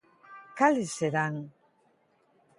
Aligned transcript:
Cales 0.59 0.91
serán? 0.99 1.35